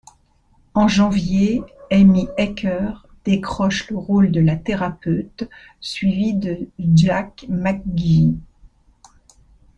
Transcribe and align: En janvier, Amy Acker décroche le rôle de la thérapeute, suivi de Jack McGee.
En 0.73 0.87
janvier, 0.87 1.61
Amy 1.91 2.27
Acker 2.35 2.89
décroche 3.23 3.87
le 3.91 3.97
rôle 3.97 4.31
de 4.31 4.39
la 4.41 4.55
thérapeute, 4.55 5.47
suivi 5.79 6.33
de 6.33 6.67
Jack 6.79 7.45
McGee. 7.49 8.33